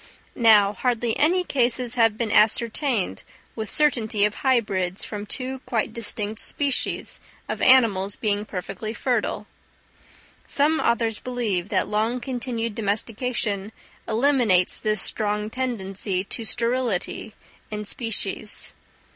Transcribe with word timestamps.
Now, 0.33 0.73
hardly 0.73 1.15
any 1.15 1.43
cases 1.43 1.93
have 1.93 2.17
been 2.17 2.31
ascertained 2.31 3.21
with 3.55 3.69
certainty 3.69 4.25
of 4.25 4.33
hybrids 4.33 5.05
from 5.05 5.27
two 5.27 5.59
quite 5.67 5.93
distinct 5.93 6.39
species 6.39 7.19
of 7.47 7.61
animals 7.61 8.15
being 8.15 8.43
perfectly 8.43 8.95
fertile. 8.95 9.45
Some 10.47 10.79
authors 10.79 11.19
believe 11.19 11.69
that 11.69 11.87
long 11.87 12.19
continued 12.19 12.73
domestication 12.73 13.71
eliminates 14.07 14.79
this 14.79 14.99
strong 15.03 15.51
tendency 15.51 16.23
to 16.23 16.45
sterility 16.45 17.35
in 17.69 17.85
species. 17.85 18.73